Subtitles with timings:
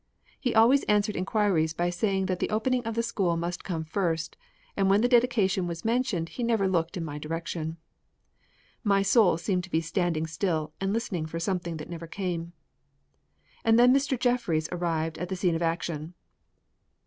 [0.39, 4.35] He always answered inquiries by saying that the opening of the school must come first
[4.75, 7.77] and when the dedication was mentioned he never looked in my direction.
[8.83, 12.53] My soul seemed to be standing still and listening for something that never came.
[13.63, 14.19] And then Mr.
[14.19, 16.15] Jeffries arrived on the scene of action.